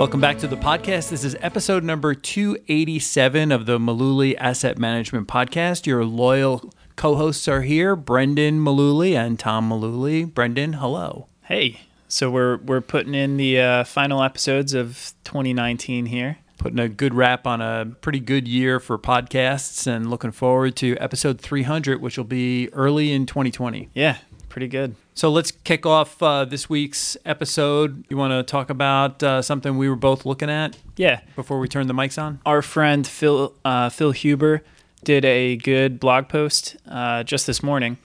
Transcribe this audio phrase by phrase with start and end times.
[0.00, 1.10] Welcome back to the podcast.
[1.10, 5.84] This is episode number 287 of the Mullooly Asset Management Podcast.
[5.84, 10.32] Your loyal co hosts are here Brendan Mullooly and Tom Mullooly.
[10.32, 11.26] Brendan, hello.
[11.42, 16.38] Hey, so we're we're putting in the uh, final episodes of 2019 here.
[16.56, 20.96] Putting a good wrap on a pretty good year for podcasts and looking forward to
[20.96, 23.90] episode 300, which will be early in 2020.
[23.92, 24.16] Yeah,
[24.50, 24.94] pretty good.
[25.14, 28.04] So let's kick off uh, this week's episode.
[28.10, 31.68] You want to talk about uh, something we were both looking at Yeah, before we
[31.68, 32.40] turn the mics on?
[32.44, 34.62] our friend Phil uh, Phil Huber
[35.04, 37.96] did a good blog post uh, just this morning,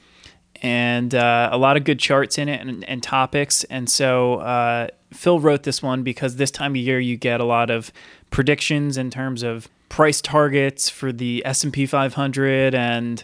[0.62, 3.64] and uh, a lot of good charts in it and, and topics.
[3.66, 7.46] And so uh, Phil wrote this one because this time of year you get a
[7.46, 7.92] lot of
[8.32, 13.24] predictions in terms of price targets for the S and P 500 and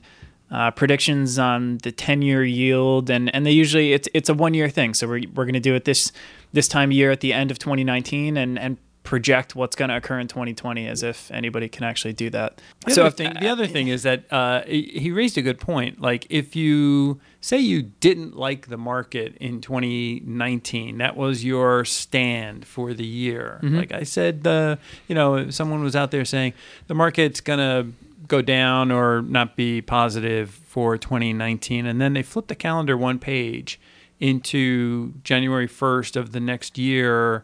[0.52, 4.94] uh, predictions on the 10-year yield, and and they usually it's it's a one-year thing.
[4.94, 6.12] So we're we're going to do it this
[6.54, 9.98] this time of year at the end of 2019, and and project what's going to
[9.98, 12.62] occur in 2020 as if anybody can actually do that.
[12.86, 15.60] The so other if thing, the other thing is that uh, he raised a good
[15.60, 16.00] point.
[16.00, 22.66] Like if you say you didn't like the market in 2019, that was your stand
[22.66, 23.60] for the year.
[23.64, 24.78] Like I said, the
[25.08, 26.54] you know someone was out there saying
[26.88, 27.88] the market's gonna
[28.32, 33.20] go down or not be positive for 2019, and then they flip the calendar one
[33.20, 33.80] page
[34.22, 37.44] into January 1st of the next year.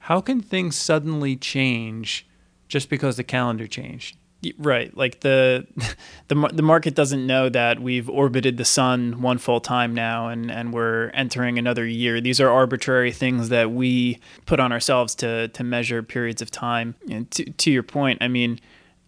[0.00, 2.26] How can things suddenly change
[2.68, 4.18] just because the calendar changed?
[4.58, 5.66] Right, like the
[6.28, 10.50] the the market doesn't know that we've orbited the sun one full time now, and
[10.50, 12.20] and we're entering another year.
[12.20, 16.94] These are arbitrary things that we put on ourselves to to measure periods of time.
[17.10, 18.60] And to to your point, I mean,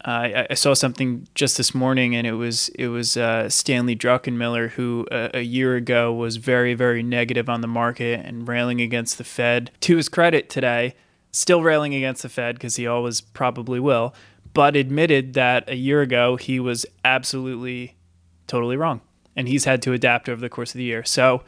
[0.05, 4.71] uh, I, saw something just this morning, and it was it was uh, Stanley Druckenmiller
[4.71, 9.19] who uh, a year ago was very very negative on the market and railing against
[9.19, 9.73] the Fed.
[9.81, 10.95] To his credit, today
[11.33, 14.15] still railing against the Fed because he always probably will,
[14.55, 17.97] but admitted that a year ago he was absolutely
[18.47, 19.01] totally wrong,
[19.35, 21.03] and he's had to adapt over the course of the year.
[21.03, 21.43] So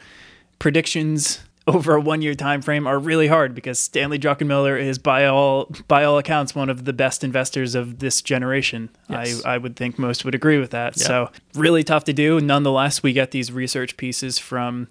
[0.58, 5.26] predictions over a one year time frame are really hard because Stanley Druckenmiller is by
[5.26, 8.88] all by all accounts one of the best investors of this generation.
[9.08, 9.44] Yes.
[9.44, 10.96] I, I would think most would agree with that.
[10.96, 11.06] Yeah.
[11.06, 12.40] So really tough to do.
[12.40, 14.88] Nonetheless, we get these research pieces from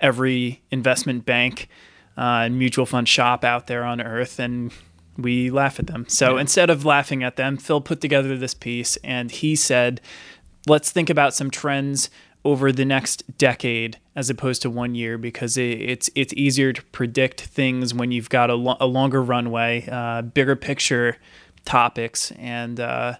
[0.00, 1.68] every investment bank
[2.16, 4.72] uh, and mutual fund shop out there on earth and
[5.18, 6.06] we laugh at them.
[6.08, 6.40] So Yeah.
[6.42, 10.00] instead of laughing at them, Phil put together this piece and he said,
[10.66, 12.10] let's think about some trends
[12.44, 16.82] over the next decade as opposed to one year because it, it's it's easier to
[16.86, 21.16] predict things when you've got a, lo- a longer runway, uh, bigger picture
[21.64, 23.14] topics, and uh,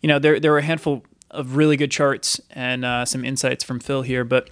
[0.00, 3.64] you know there there were a handful of really good charts and uh, some insights
[3.64, 4.50] from Phil here, but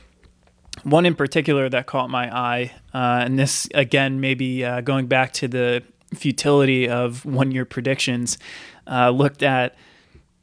[0.83, 5.33] one in particular that caught my eye, uh, and this again maybe uh, going back
[5.35, 5.83] to the
[6.15, 8.39] futility of one year predictions,
[8.87, 9.77] uh, looked at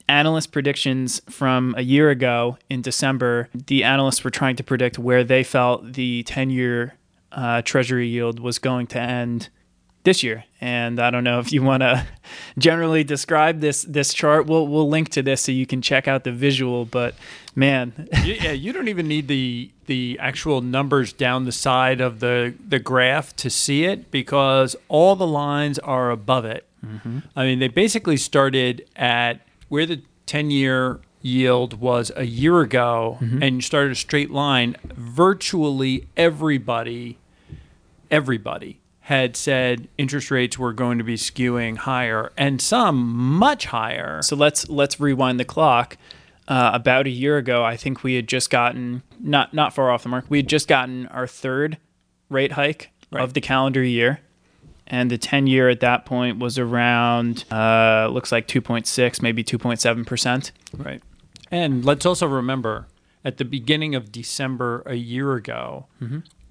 [0.10, 3.50] analyst predictions from a year ago in December.
[3.54, 6.94] The analysts were trying to predict where they felt the 10 year
[7.32, 9.50] uh, treasury yield was going to end
[10.04, 10.46] this year.
[10.62, 12.08] And I don't know if you want to
[12.58, 14.46] generally describe this this chart.
[14.48, 16.86] We'll we'll link to this so you can check out the visual.
[16.86, 17.14] But
[17.56, 22.22] man, You- yeah, you don't even need the the actual numbers down the side of
[22.22, 26.64] the the graph to see it because all the lines are above it.
[27.36, 33.18] I mean, they basically started at where the ten year yield was a year ago,
[33.22, 34.76] and you started a straight line.
[34.96, 37.18] Virtually everybody,
[38.12, 44.22] everybody had said interest rates were going to be skewing higher, and some much higher.
[44.22, 45.98] So let's let's rewind the clock.
[46.50, 50.04] Uh, about a year ago, I think we had just gotten not not far off
[50.04, 50.26] the mark.
[50.30, 51.78] We had just gotten our third
[52.30, 53.24] rate hike Right.
[53.24, 54.20] of the calendar year,
[54.88, 59.22] and the ten year at that point was around uh, looks like two point six,
[59.22, 60.52] maybe two point seven percent.
[60.76, 61.02] Right.
[61.52, 62.88] And let's also remember
[63.24, 65.86] at the beginning of December a year ago,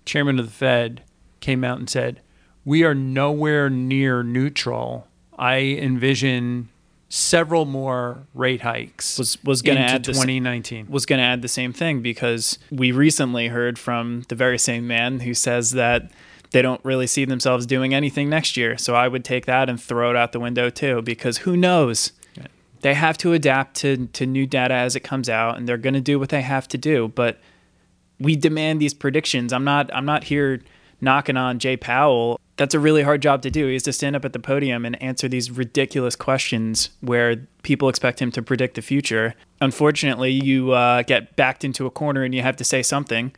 [0.05, 1.03] Chairman of the Fed
[1.41, 2.21] came out and said,
[2.65, 5.07] We are nowhere near neutral.
[5.39, 6.69] I envision
[7.09, 10.87] several more rate hikes Was was going to add the 2019.
[10.89, 14.87] was going to add the same thing because we recently heard from the very same
[14.89, 16.11] man who says that
[16.51, 18.79] they don't really see themselves doing anything next year.
[18.79, 22.13] So I would take that and throw it out the window too because who knows?
[22.37, 22.51] Right.
[22.81, 25.95] They have to adapt to, to new data as it comes out and they're going
[25.95, 27.39] to do what they have to do, but
[28.19, 29.53] we demand these predictions.
[29.53, 30.63] I'm not I'm not here
[31.01, 32.41] knocking on Jay Powell.
[32.57, 33.67] That's a really hard job to do.
[33.67, 37.91] He has to stand up at the podium and answer these ridiculous questions where people
[37.91, 39.35] expect him to predict the future.
[39.61, 43.33] Unfortunately, you uh, get backed into a corner and you have to say something.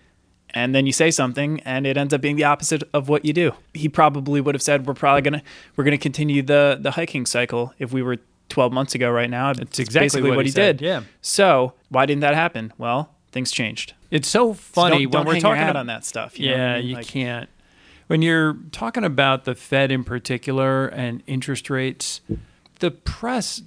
[0.54, 3.32] And then you say something and it ends up being the opposite of what you
[3.32, 3.52] do.
[3.74, 5.42] He probably would have said we're probably going to
[5.76, 8.18] we're going to continue the the hiking cycle if we were
[8.48, 9.50] 12 months ago right now.
[9.50, 10.80] It's exactly basically what what, he he, did.
[10.80, 11.02] yeah.
[11.20, 12.72] So, why didn't that happen?
[12.78, 13.94] Well, things changed.
[14.10, 16.38] It's so So funny don't, don't when we're talking about, on that stuff.
[16.40, 16.88] you know yeah, I mean?
[16.88, 17.48] you Like, can't.
[18.06, 22.22] When you're talking about the Fed in particular and interest rates,
[22.78, 23.60] the press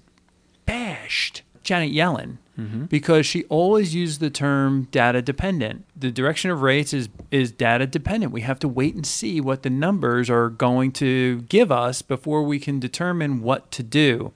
[0.66, 2.86] bashed Janet Yellen Mm-hmm.
[2.86, 5.86] because she always used the term data dependent.
[5.96, 8.32] The direction of rates is is data dependent.
[8.32, 12.44] We have to wait and see what the numbers are going to give us before
[12.44, 14.32] we can determine what to do.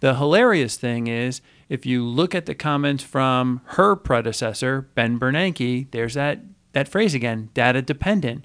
[0.00, 5.90] The hilarious thing is, if you look at the comments from her predecessor, Ben Bernanke,
[5.92, 6.40] there's that,
[6.72, 8.44] that phrase again, data dependent.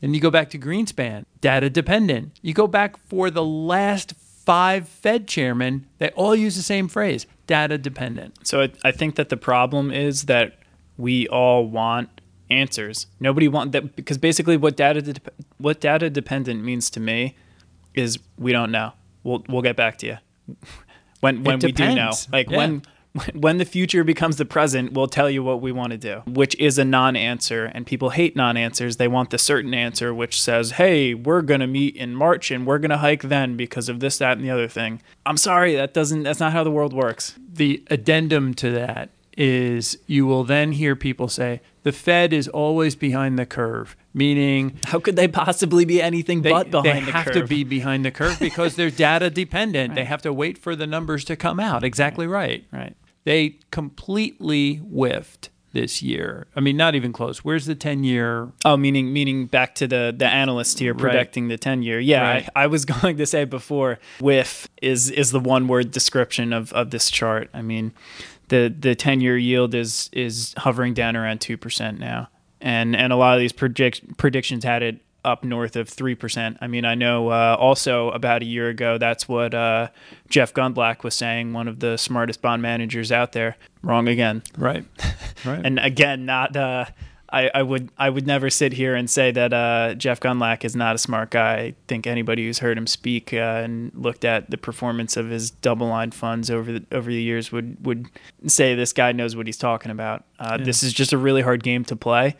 [0.00, 2.38] Then you go back to Greenspan, data dependent.
[2.42, 7.26] You go back for the last five Fed chairmen, they all use the same phrase,
[7.46, 8.46] data dependent.
[8.46, 10.58] So I, I think that the problem is that
[10.96, 12.08] we all want
[12.50, 13.06] answers.
[13.20, 17.36] Nobody want that because basically what data dep what data dependent means to me
[17.94, 18.92] is we don't know.
[19.24, 20.18] We'll we'll get back to you
[21.20, 22.12] when when we do know.
[22.32, 22.56] Like Yeah.
[22.58, 22.82] when
[23.34, 26.54] when the future becomes the present, we'll tell you what we want to do, which
[26.58, 27.66] is a non-answer.
[27.66, 28.96] And people hate non-answers.
[28.96, 32.78] They want the certain answer, which says, "Hey, we're gonna meet in March and we're
[32.78, 36.22] gonna hike then because of this, that, and the other thing." I'm sorry, that doesn't.
[36.22, 37.34] That's not how the world works.
[37.52, 42.96] The addendum to that is you will then hear people say, the Fed is always
[42.96, 47.24] behind the curve, meaning How could they possibly be anything they, but behind the curve?
[47.26, 49.94] they have to be behind the curve because they're data dependent.
[49.94, 51.84] They have to wait for the numbers to come out.
[51.84, 52.64] Exactly right.
[52.72, 52.96] right.
[53.26, 56.46] They completely whiffed this year.
[56.54, 57.38] I mean, not even close.
[57.44, 58.50] Where's the 10 year?
[58.64, 61.00] Oh, meaning meaning back to the the analyst here Right.
[61.00, 61.98] predicting the ten year.
[62.00, 62.48] Yeah, Right.
[62.54, 66.72] I, I was going to say before, whiff is is the one word description of
[66.72, 67.50] of this chart.
[67.52, 67.92] I mean,
[68.48, 72.28] the the ten year yield is is hovering down around two percent now,
[72.60, 76.56] and and a lot of these predict, predictions had it up north of three percent.
[76.62, 79.88] I mean, I know uh, also about a year ago that's what uh,
[80.30, 83.56] Jeff Gundlach was saying, one of the smartest bond managers out there.
[83.82, 84.42] Wrong again.
[84.56, 84.84] Right.
[85.44, 85.64] Right.
[85.64, 86.86] And again, not uh,
[87.30, 90.74] I, I would I would never sit here and say that uh, Jeff Gundlach is
[90.74, 91.54] not a smart guy.
[91.56, 95.52] I think anybody who's heard him speak uh, and looked at the performance of his
[95.52, 98.06] DoubleLine funds over the over the years would would
[98.46, 100.24] say this guy knows what he's talking about.
[100.40, 102.34] Uh, This is just a really hard game to play,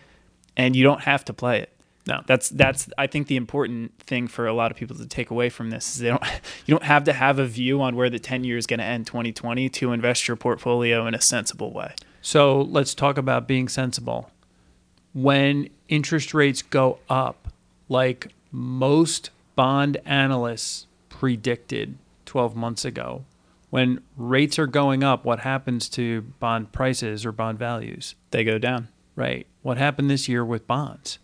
[0.56, 1.70] and you don't have to play it.
[2.06, 2.22] No.
[2.26, 5.48] That's that's I think the important thing for a lot of people to take away
[5.48, 6.22] from this is they don't
[6.66, 8.84] you don't have to have a view on where the 10 year is going to
[8.84, 11.94] end 2020 to invest your portfolio in a sensible way.
[12.22, 14.30] So let's talk about being sensible.
[15.12, 17.48] When interest rates go up,
[17.88, 23.24] like most bond analysts predicted 12 months ago,
[23.70, 28.14] when rates are going up, what happens to bond prices or bond values?
[28.30, 28.88] They go down.
[29.14, 29.46] Right.
[29.62, 31.18] What happened this year with bonds?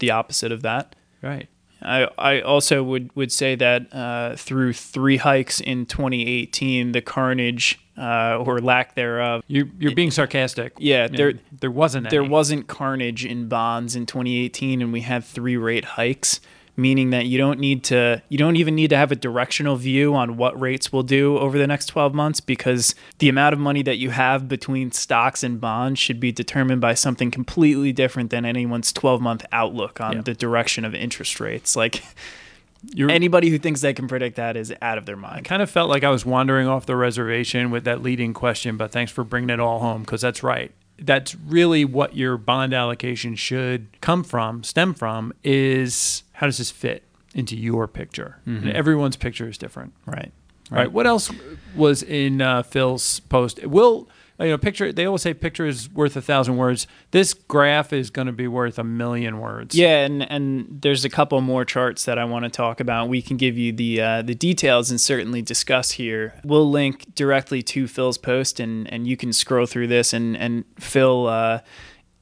[0.00, 0.96] The opposite of that.
[1.22, 1.48] Right.
[1.82, 7.80] I, I also would, would say that uh, through three hikes in 2018, the carnage
[7.96, 10.74] uh, or lack thereof, You're, you're being sarcastic.
[10.78, 15.56] yeah, there there wasn't there wasn't carnage in bonds in 2018, and we had three
[15.56, 16.40] rate hikes,
[16.80, 20.14] meaning that you don't need to you don't even need to have a directional view
[20.14, 23.82] on what rates will do over the next 12 months because the amount of money
[23.82, 28.44] that you have between stocks and bonds should be determined by something completely different than
[28.44, 30.22] anyone's 12 month outlook on Yeah.
[30.22, 31.76] the direction of interest rates.
[31.76, 32.02] Like
[32.94, 35.36] You're, anybody who thinks they can predict that is out of their mind.
[35.38, 38.78] I kind of felt like I was wandering off the reservation with that leading question,
[38.78, 40.72] but thanks for bringing it all home because that's right.
[40.98, 46.70] That's really what your bond allocation should come from, stem from, is how does this
[46.70, 47.02] fit
[47.34, 48.38] into your picture?
[48.46, 49.92] And everyone's picture is different.
[50.06, 50.32] Right.
[50.70, 50.90] Right.
[50.90, 51.30] What else
[51.76, 53.62] was in uh, Phil's post?
[53.66, 54.56] Will you know?
[54.56, 54.90] Picture.
[54.90, 56.86] They always say picture is worth a thousand words.
[57.10, 59.74] This graph is going to be worth a million words.
[59.74, 63.10] Yeah, and and there's a couple more charts that I want to talk about.
[63.10, 66.40] We can give you the uh, the details and certainly discuss here.
[66.42, 70.14] We'll link directly to Phil's post, and and you can scroll through this.
[70.14, 71.60] And and Phil uh,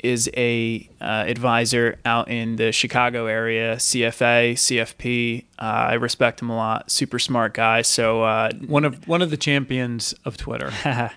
[0.03, 5.45] is a uh, advisor out in the Chicago area, CFA, CFP.
[5.59, 6.91] Uh, I respect him a lot.
[6.91, 7.83] Super smart guy.
[7.83, 10.71] So uh, One of one of the champions of Twitter.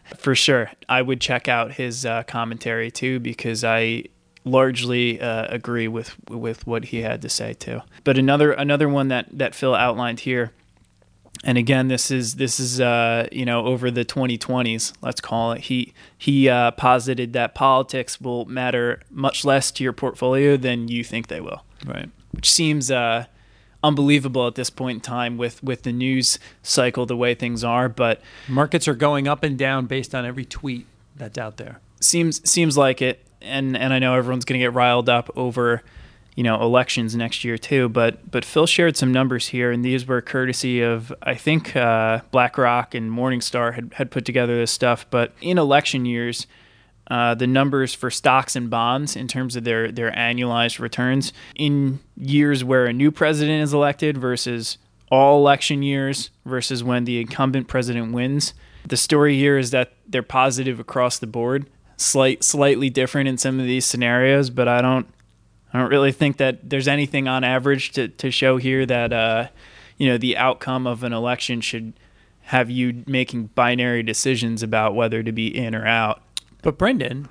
[0.18, 0.72] for sure.
[0.90, 4.06] I would check out his uh, commentary too because I
[4.44, 7.82] largely uh, agree with with what he had to say too.
[8.04, 10.54] But another another one that that Phil outlined here,
[11.44, 15.62] and again this is this is uh, you know over the 2020s let's call it.
[15.62, 21.04] He he uh, posited that politics will matter much less to your portfolio than you
[21.04, 22.10] think they will, right.
[22.32, 22.92] which seems.
[22.92, 23.26] Uh,
[23.84, 27.90] unbelievable at this point in time with with the news cycle the way things are
[27.90, 30.86] but Markets are going up and down based on every tweet
[31.16, 31.80] that's out there.
[32.00, 35.82] seems seems like it and and I know everyone's going to get riled up over
[36.36, 37.90] you know elections next year too.
[37.90, 42.22] But but Phil shared some numbers here, and these were courtesy of I think uh,
[42.32, 45.06] BlackRock and Morningstar had had put together this stuff.
[45.10, 46.48] But in election years.
[47.08, 52.00] Uh, the numbers for stocks and bonds in terms of their, their annualized returns in
[52.16, 54.78] years where a new president is elected versus
[55.12, 58.54] all election years versus when the incumbent president wins.
[58.88, 61.70] The story here is that they're positive across the board.
[61.98, 65.06] Slight, slightly different in some of these scenarios, but I don't,
[65.74, 69.48] I don't really think that there's anything on average to, to show here that, uh,
[69.98, 71.94] you know, the outcome of an election should
[72.44, 76.22] have you making binary decisions about whether to be in or out.
[76.62, 77.30] But Brendan,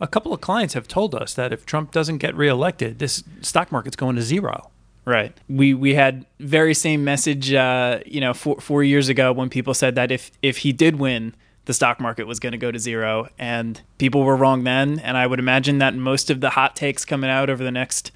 [0.00, 3.70] a couple of clients have told us that if Trump doesn't get reelected, this stock
[3.70, 4.70] market's going to zero.
[5.04, 5.36] Right.
[5.50, 9.74] We we had very same message, uh, you know, four, four years ago when people
[9.74, 11.34] said that if if he did win,
[11.66, 14.98] the stock market was going to go to zero, and people were wrong then.
[15.00, 18.12] And I would imagine that most of the hot takes coming out over the next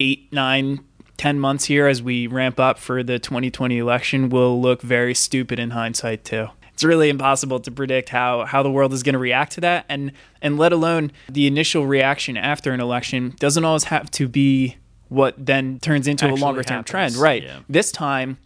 [0.00, 0.80] eight, nine,
[1.16, 5.58] ten months here as we ramp up for the 2020 election will look very stupid
[5.58, 9.18] in hindsight too it's really impossible to predict how how the world is going to
[9.18, 13.82] react to that and and let alone the initial reaction after an election doesn't always
[13.82, 14.76] have to be
[15.08, 17.58] what then turns into Actually a longer term trend right Yeah.
[17.68, 18.38] this time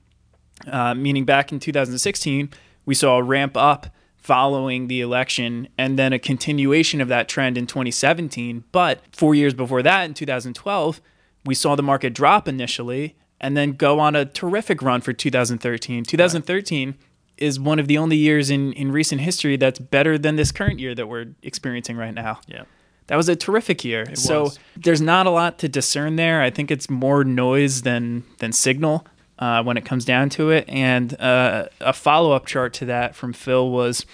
[0.67, 2.49] uh, meaning back in 2016
[2.87, 3.89] we saw a ramp up
[4.23, 9.53] following the election and then a continuation of that trend in 2017 but 4 years
[9.53, 11.01] before that in 2012
[11.45, 16.05] we saw the market drop initially and then go on a terrific run for 2013
[16.05, 16.95] 2013
[17.43, 20.79] is one of the only years in, in recent history that's better than this current
[20.79, 22.41] year that we're experiencing right now.
[22.47, 22.63] Yeah.
[23.09, 24.15] That was a terrific year.
[24.15, 24.59] so was.
[24.77, 26.41] there's not a lot to discern there.
[26.41, 29.07] I think it's more noise than than signal
[29.43, 30.65] uh, when it comes down to it.
[30.69, 34.07] And uh, a follow up chart to that from Phil was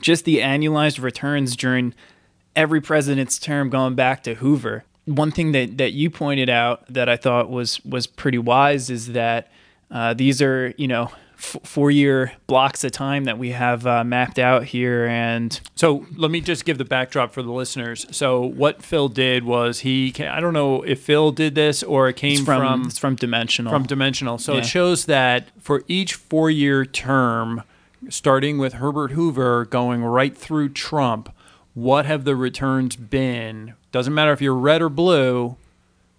[0.00, 1.94] just the annualized returns during
[2.54, 4.84] every president's term going back to Hoover.
[5.04, 9.14] One thing that, that you pointed out that I thought was was pretty wise is
[9.14, 9.50] that
[9.90, 14.02] uh, these are you know f- four year blocks of time that we have uh,
[14.04, 18.06] mapped out here, and So let me just give the backdrop for the listeners.
[18.10, 22.16] So what Phil did was he I don't know if Phil did this or it
[22.16, 23.70] came from, from it's from Dimensional.
[23.72, 24.38] from Dimensional.
[24.38, 24.60] So Yeah.
[24.60, 27.62] it shows that for each four year term,
[28.08, 31.32] starting with Herbert Hoover going right through Trump,
[31.74, 33.74] what have the returns been?
[33.92, 35.56] Doesn't matter if you're red or blue,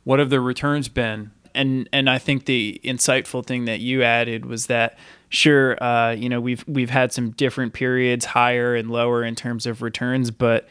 [0.04, 1.32] what have the returns been?
[1.58, 4.98] And and I think the insightful thing that you added was that
[5.30, 9.66] sure, uh, you know, we've we've had some different periods, higher and lower in terms
[9.66, 10.70] of returns, but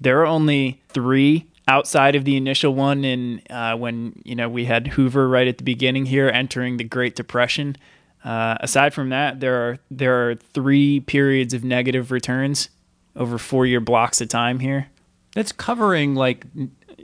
[0.00, 4.64] there are only three outside of the initial one in uh, when you know we
[4.64, 7.76] had Hoover right at the beginning here, entering the Great Depression.
[8.24, 12.68] Uh, aside from that, there are there are three periods of negative returns
[13.16, 14.88] over four year blocks of time here.
[15.34, 16.44] That's covering like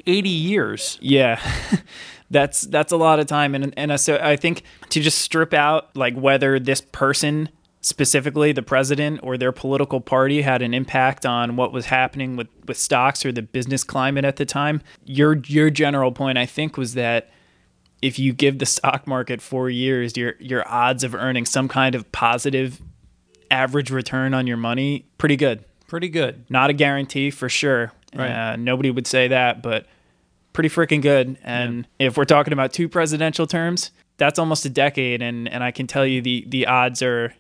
[0.07, 0.99] 80 years.
[1.01, 1.41] Yeah,
[2.31, 5.97] that's that's a lot of time, and and so I think to just strip out
[5.97, 7.49] like whether this person
[7.81, 12.49] specifically the president or their political party had an impact on what was happening with
[12.67, 14.83] with stocks or the business climate at the time.
[15.05, 17.31] Your your general point, I think, was that
[18.03, 21.95] if you give the stock market four years, your your odds of earning some kind
[21.95, 22.81] of positive
[23.51, 25.65] average return on your money pretty good.
[25.87, 26.45] Pretty good.
[26.51, 27.93] Not a guarantee for sure.
[28.15, 28.31] Right.
[28.31, 29.87] Uh, nobody would say that, but
[30.59, 31.39] pretty freaking good.
[31.45, 35.71] And if we're talking about two presidential terms, that's almost a decade, and and I
[35.71, 37.33] can tell you the the odds are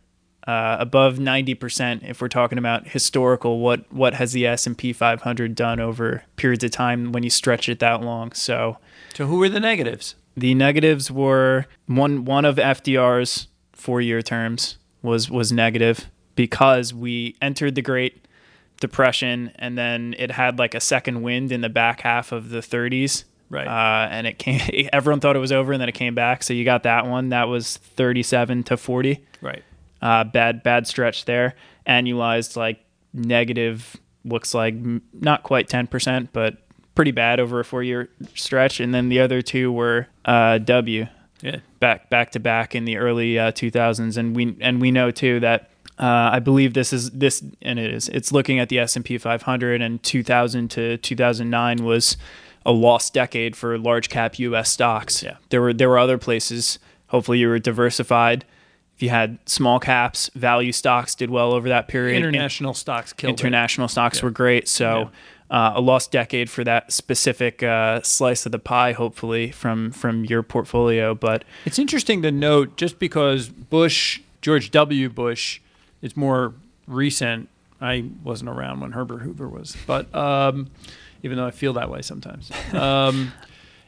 [0.46, 3.58] uh, above ninety percent if we're talking about historical.
[3.58, 7.30] What what has the S and P 500 done over periods of time when you
[7.30, 8.30] stretch it that long?
[8.30, 8.76] So
[9.14, 10.14] So who were the negatives?
[10.36, 16.06] the negatives were one one of FDR's four year terms was was negative
[16.36, 18.27] because we entered the Great
[18.80, 22.58] Depression and then it had like a second wind in the back half of the
[22.60, 23.24] 30s.
[23.50, 23.66] Right.
[23.66, 24.60] Uh, and it came.
[24.92, 26.42] Everyone thought it was over, and then it came back.
[26.42, 27.30] So you got that one.
[27.30, 29.24] That was 37 to 40.
[29.40, 29.62] Right.
[30.02, 31.54] Uh, bad bad stretch there.
[31.86, 32.78] Annualized like
[33.12, 34.74] negative looks like
[35.12, 36.58] not quite 10%, but
[36.94, 38.80] pretty bad over a four year stretch.
[38.80, 41.06] And then the other two were uh, W
[41.40, 41.56] Yeah.
[41.80, 45.40] back back to back in the early uh, 2000s, and we and we know too
[45.40, 48.96] that uh, I believe this is this and it is it's looking at the S
[48.96, 52.16] and P 500 and 2000 to 2009 was
[52.66, 54.70] a lost decade for large cap U.S.
[54.70, 55.22] stocks.
[55.22, 55.36] Yeah.
[55.50, 56.78] there were there were other places.
[57.08, 58.44] Hopefully, you were diversified.
[58.96, 62.16] If you had small caps, value stocks did well over that period.
[62.16, 63.40] International stocks killed it.
[63.40, 64.66] international stocks were great.
[64.68, 65.10] So
[65.50, 70.24] uh, a lost decade for that specific uh, slice of the pie, hopefully from from
[70.24, 71.14] your portfolio.
[71.14, 75.08] But It's interesting to note just because Bush, George W.
[75.08, 75.60] Bush,
[76.02, 76.54] is more
[76.86, 77.48] recent.
[77.80, 80.68] I wasn't around when Herbert Hoover was, but um,
[81.22, 82.50] even though I feel that way sometimes.
[82.72, 83.32] Um,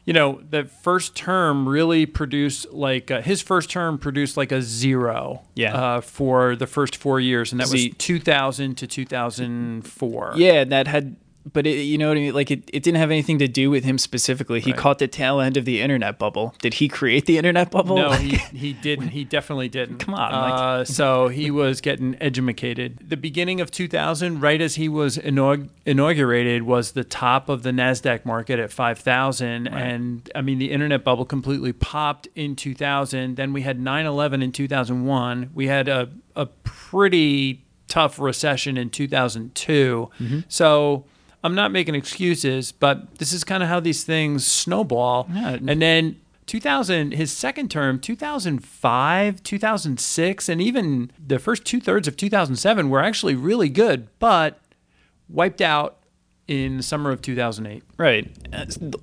[0.05, 4.63] you know, the first term really produced like uh, his first term produced like a
[4.63, 5.43] zero.
[5.55, 5.75] Yeah.
[5.75, 10.33] Uh, for the first four years, and that was See- 2000 to 2004.
[10.37, 11.17] Yeah, that had,
[11.51, 12.35] but it, you know what I mean?
[12.35, 14.61] Like it, it didn't have anything to do with him specifically.
[14.61, 14.79] He Right.
[14.79, 16.55] caught the tail end of the internet bubble.
[16.61, 17.97] Did he create the internet bubble?
[17.97, 19.09] No, Like- he, he didn't.
[19.21, 19.99] He definitely didn't.
[19.99, 22.99] Come on, like- Uh, so he was getting edumacated.
[23.09, 27.71] The beginning of 2000, right as he was inaug- inaugurated, was the top of the
[27.71, 33.37] Nasdaq market at 5,000, and I mean the internet bubble completely popped in 2000.
[33.37, 35.51] Then we had 9/11 in 2001.
[35.55, 40.11] We had a a pretty tough recession in 2002.
[40.21, 40.39] Mm-hmm.
[40.49, 41.05] So.
[41.43, 45.29] I'm not making excuses, but this is kind of how these things snowball.
[45.33, 45.59] Yeah.
[45.67, 52.17] And then 2000, his second term, 2005, 2006, and even the first two thirds of
[52.17, 54.61] 2007 were actually really good, but
[55.29, 55.99] wiped out
[56.49, 57.83] in the summer of 2008.
[57.97, 58.29] Right.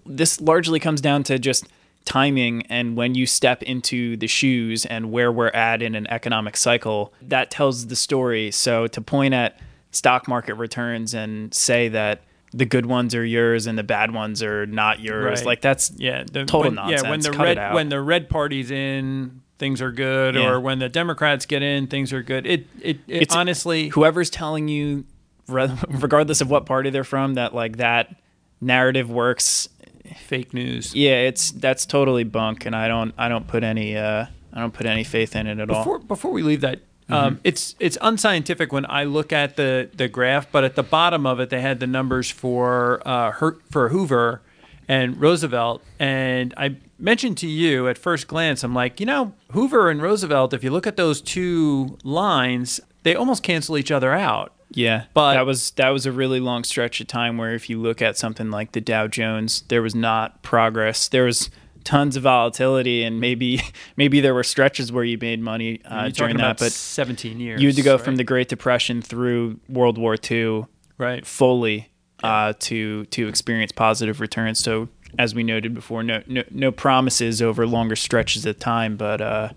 [0.06, 1.66] This largely comes down to just
[2.04, 6.56] timing and when you step into the shoes and where we're at in an economic
[6.56, 7.14] cycle.
[7.22, 8.52] That tells the story.
[8.52, 9.60] So to point at
[9.92, 12.22] stock market returns and say that
[12.54, 15.46] the good ones are yours and the bad ones are not yours, Right.
[15.46, 18.72] like that's Yeah, the, Total when, Yeah, when the Cut red when the red party's
[18.72, 20.50] in, things are good, Yeah.
[20.50, 22.46] or when the Democrats get in, things are good.
[22.48, 25.06] It it, it It's- honestly whoever's telling you,
[25.48, 28.16] regardless of what party they're from, that like that
[28.62, 29.70] narrative works.
[30.16, 30.96] fake news.
[30.96, 34.74] Yeah, it's that's totally bunk, and I don't I don't put any uh I don't
[34.74, 35.82] put any faith in it at all.
[35.84, 40.08] Before before we leave that, um, it's it's unscientific when I look at the the
[40.08, 43.90] graph, but at the bottom of it, they had the numbers for uh, Her- for
[43.90, 44.42] Hoover
[44.88, 49.90] and Roosevelt, and I mentioned to you at first glance, I'm like, you know, Hoover
[49.90, 50.54] and Roosevelt.
[50.54, 54.54] If you look at those two lines, they almost cancel each other out.
[54.72, 57.80] Yeah, But- that was that was a really long stretch of time where if you
[57.80, 61.08] look at something like the Dow Jones, there was not progress.
[61.08, 61.50] There was
[61.88, 63.62] tons of volatility, and maybe
[63.96, 67.62] maybe there were stretches where you made money uh, during that, about but 17 years.
[67.62, 70.66] you had to go from the Great Depression through World War II
[70.98, 71.26] right.
[71.26, 71.90] fully
[72.24, 74.60] uh, to to experience positive returns.
[74.60, 79.22] So as we noted before, no no, no promises over longer stretches of time, but
[79.22, 79.50] uh,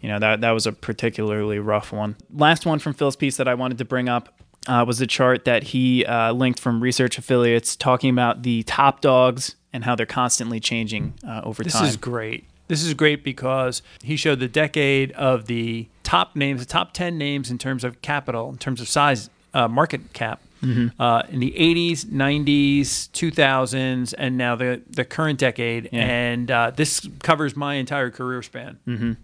[0.00, 2.16] you know that that was a particularly rough one.
[2.32, 5.44] Last one from Phil's piece that I wanted to bring up uh, was a chart
[5.44, 10.06] that he uh, linked from research affiliates talking about the top dogs and how they're
[10.06, 11.82] constantly changing uh, over This time.
[11.82, 12.46] This is great.
[12.66, 17.18] This is great because he showed the decade of the top names, the top 10
[17.18, 20.40] names in terms of capital, in terms of size, uh, market cap.
[20.62, 21.00] Mm-hmm.
[21.00, 25.90] Uh, in the 80s, 90s, 2000s, and now the, the current decade.
[25.92, 26.00] Yeah.
[26.00, 28.78] And uh, this covers my entire career span.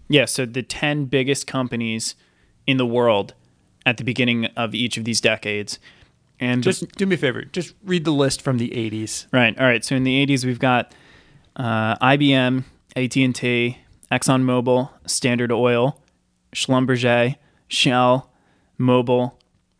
[0.07, 2.13] Yeah, so the 10 biggest companies
[2.67, 3.33] in the world
[3.87, 5.79] at the beginning of each of these decades.
[6.39, 7.43] And Just do me a favor.
[7.43, 9.27] Just read the list from the 80s.
[9.31, 9.57] Right.
[9.57, 9.83] All right.
[9.83, 10.93] So in the 80s, we've got
[11.55, 12.63] uh, IBM,
[12.95, 13.77] AT&T,
[14.11, 16.01] ExxonMobil, Standard Oil,
[16.53, 17.35] Schlumberger,
[17.67, 18.29] Shell,
[18.79, 19.33] Mobil,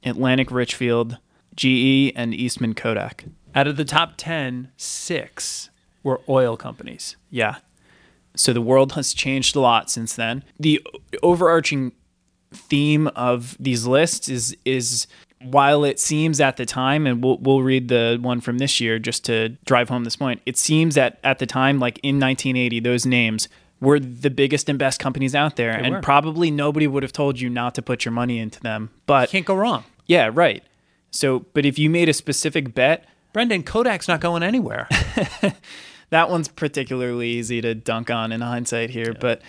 [0.03, 1.17] Atlantic Richfield,
[1.55, 3.25] GE, and Eastman Kodak.
[3.55, 5.69] Out of the top 10, six
[6.01, 7.15] were oil companies.
[7.29, 7.57] Yeah.
[8.35, 10.43] So the world has changed a lot since then.
[10.59, 10.81] The
[11.21, 11.91] overarching
[12.51, 15.07] theme of these lists is is
[15.45, 18.99] while it seems at the time, and we'll we'll read the one from this year
[18.99, 20.41] just to drive home this point.
[20.45, 23.47] It seems that at the time, like in 1980, those names
[23.79, 26.01] were the biggest and best companies out there, and were.
[26.01, 28.89] probably nobody would have told you not to put your money into them.
[29.05, 29.83] But Can't go wrong.
[30.07, 30.63] yeah, right.
[31.11, 34.87] So, but if you made a specific bet, Brendan, Kodak's not going anywhere.
[36.09, 39.41] that one's particularly easy to dunk on in hindsight here, but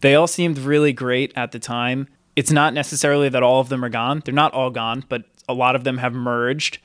[0.00, 2.08] they all seemed really great at the time.
[2.38, 4.22] It's not necessarily that all of them are gone.
[4.24, 6.78] They're not all gone, but a lot of them have merged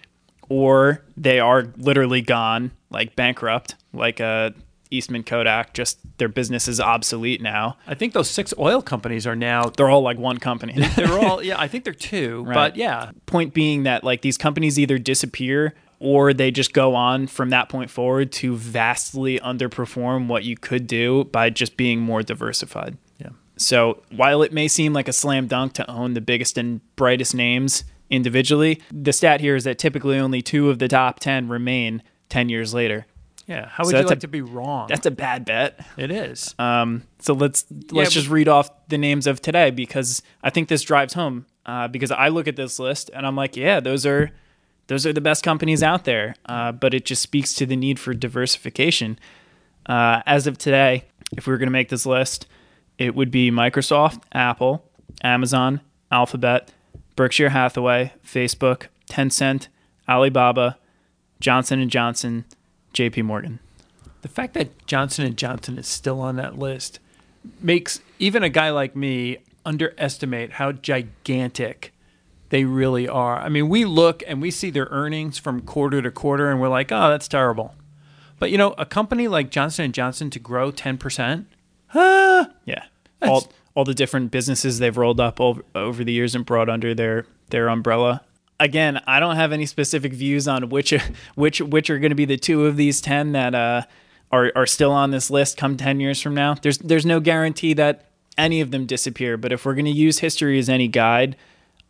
[0.49, 4.49] or they are literally gone, like bankrupt, like uh,
[4.89, 7.77] Eastman Kodak, just their business is obsolete now.
[7.87, 10.73] I think those six oil companies are now They're all like one company.
[10.95, 11.59] They're all yeah.
[11.59, 12.53] I think they're two, Right.
[12.55, 17.27] but yeah, point being that like these companies either disappear or they just go on
[17.27, 22.21] from that point forward to vastly underperform what you could do by just being more
[22.23, 22.97] diversified.
[23.55, 23.59] Yeah.
[23.59, 27.35] So while it may seem like a slam dunk to own the biggest and brightest
[27.35, 32.03] names individually, the stat here is that typically only two of the top 10 remain
[32.29, 33.05] 10 years later.
[33.47, 33.67] Yeah.
[33.67, 34.87] How So would you like a- to be wrong?
[34.87, 35.79] That's a bad bet.
[35.97, 36.55] it is.
[36.57, 40.69] Um, so let's let's but- just read off the names of today because I think
[40.69, 41.45] this drives home.
[41.65, 44.31] Uh, because I look at this list and I'm like, yeah, those are
[44.87, 46.35] those are the best companies out there.
[46.45, 49.17] Uh, but it just speaks to the need for diversification.
[49.85, 52.47] Uh, as of today, if we were going to make this list,
[52.97, 54.83] it would be Microsoft, Apple,
[55.23, 56.71] Amazon, Alphabet,
[57.15, 59.67] Berkshire Hathaway, Facebook, Tencent,
[60.07, 60.77] Alibaba,
[61.39, 62.45] Johnson and Johnson,
[62.93, 63.23] J.P.
[63.23, 63.59] Morgan.
[64.21, 66.99] The fact that Johnson and Johnson is still on that list
[67.61, 71.93] makes even a guy like me underestimate how gigantic
[72.49, 73.39] they really are.
[73.39, 76.69] I mean, we look and we see their earnings from quarter to quarter and we're
[76.69, 77.75] like, "Oh, that's terrible."
[78.39, 81.45] But you know, a company like Johnson and Johnson to grow 10%,
[81.93, 82.83] ah, Yeah.
[83.21, 86.93] All all the different businesses they've rolled up over, over the years and brought under
[86.93, 88.21] their their umbrella.
[88.59, 90.93] Again, I don't have any specific views on which
[91.35, 93.83] which which are going to be the two of these 10 that uh
[94.31, 96.55] are are still on this list come 10 years from now.
[96.55, 100.19] There's there's no guarantee that any of them disappear, but if we're going to use
[100.19, 101.35] history as any guide,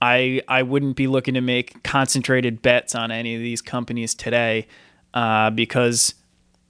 [0.02, 4.68] I I wouldn't be looking to make concentrated bets on any of these companies today
[5.14, 6.16] uh, because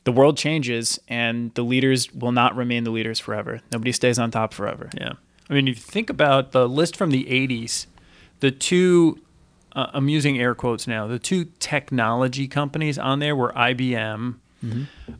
[0.03, 3.61] the world changes and the leaders will not remain the leaders forever.
[3.71, 4.89] Nobody stays on top forever.
[4.99, 5.13] Yeah.
[5.49, 7.85] I mean, if you think about the list from the 80s,
[8.39, 9.19] the two,
[9.75, 14.35] uh, I'm using air quotes now, the two technology companies on there were IBM,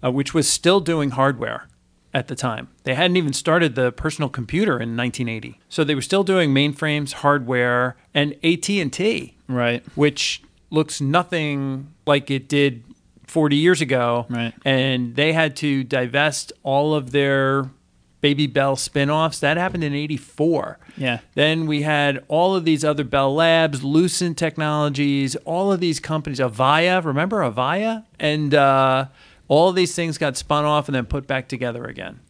[0.04, 1.68] uh, which was still doing hardware
[2.14, 2.70] at the time.
[2.84, 5.60] They hadn't even started the personal computer in 1980.
[5.70, 9.84] So they were still doing mainframes, hardware, and AT&T, Right.
[9.96, 12.84] which looks nothing like it did
[13.28, 14.26] 40 years ago.
[14.30, 14.54] Right.
[14.66, 17.70] And they had to divest all of their
[18.22, 19.40] Baby Bell spin-offs.
[19.40, 20.80] That happened in 84.
[20.96, 21.20] Yeah.
[21.36, 26.40] Then we had all of these other Bell Labs, Lucent Technologies, all of these companies,
[26.40, 28.06] Avaya, remember Avaya?
[28.20, 29.08] And uh,
[29.50, 32.22] all of these things got spun off and then put back together again.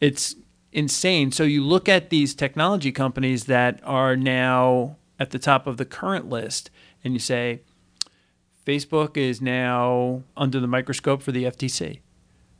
[0.00, 0.36] It's
[0.72, 1.32] insane.
[1.32, 5.84] So you look at these technology companies that are now at the top of the
[5.84, 6.70] current list
[7.02, 7.62] and you say,
[8.68, 12.00] Facebook is now under the microscope for the FTC.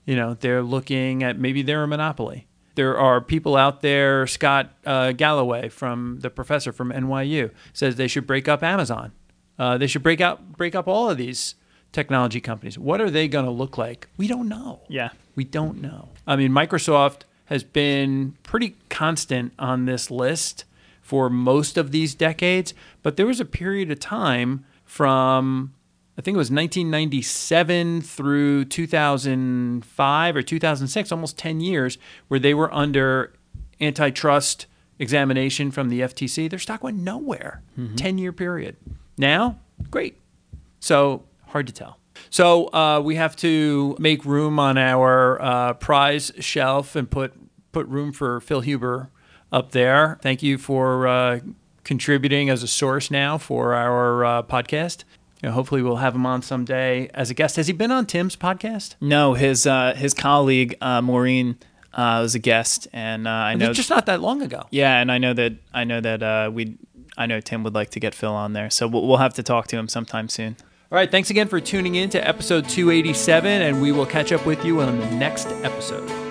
[0.06, 2.46] You know, they're looking at maybe they're a monopoly.
[2.76, 4.26] There are people out there.
[4.26, 9.12] Scott uh, Galloway from the professor from NYU says they should break up Amazon.
[9.58, 11.56] Uh, they should break out break up all of these
[11.92, 12.78] technology companies.
[12.78, 14.08] What are they going to look like?
[14.16, 14.80] We don't know.
[14.88, 15.10] Yeah.
[15.34, 16.08] We don't know.
[16.26, 20.64] I mean, Microsoft has been pretty constant on this list
[21.02, 25.74] for most of these decades, but there was a period of time from
[26.18, 32.74] I think it was 1997 through 2005 or 2006, almost 10 years, where they were
[32.74, 33.32] under
[33.80, 34.66] antitrust
[34.98, 36.50] examination from the FTC.
[36.50, 37.62] Their stock went nowhere.
[37.96, 38.76] 10 year period.
[39.16, 39.60] Now,
[39.92, 40.18] great.
[40.80, 41.98] So hard to tell.
[42.30, 47.32] So uh, we have to make room on our uh, prize shelf and put
[47.70, 49.10] put room for Phil Huber
[49.52, 50.18] up there.
[50.20, 51.40] Thank you for uh,
[51.84, 55.04] contributing as a source now for our uh, podcast.
[55.42, 57.56] You know, hopefully, we'll have him on someday as a guest.
[57.56, 58.96] Has he been on Tim's podcast?
[59.00, 61.58] No, his uh, his colleague uh, Maureen
[61.92, 64.66] uh, was a guest, and uh, I know just not that long ago.
[64.70, 66.76] Yeah, and I know that I know that uh, we
[67.16, 69.42] I know Tim would like to get Phil on there, so we'll, we'll have to
[69.42, 70.56] talk to him sometime soon.
[70.90, 74.46] All right, thanks again for tuning in to episode 287, and we will catch up
[74.46, 76.27] with you on the next episode.